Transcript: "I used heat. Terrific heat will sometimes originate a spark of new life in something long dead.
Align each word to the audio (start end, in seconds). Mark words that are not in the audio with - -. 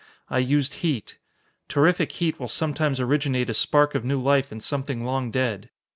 "I 0.31 0.39
used 0.39 0.73
heat. 0.81 1.19
Terrific 1.69 2.13
heat 2.13 2.39
will 2.39 2.47
sometimes 2.49 2.99
originate 2.99 3.51
a 3.51 3.53
spark 3.53 3.93
of 3.93 4.03
new 4.03 4.19
life 4.19 4.51
in 4.51 4.59
something 4.59 5.03
long 5.03 5.29
dead. 5.29 5.69